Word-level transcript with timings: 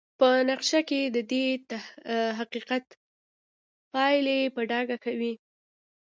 په 0.19 0.27
نقشه 0.49 0.81
کې 0.89 0.99
ددې 1.15 1.45
حقیق 2.39 2.65
پایلې 3.93 4.39
په 4.55 4.61
ډاګه 4.69 4.97
کوي. 5.05 5.33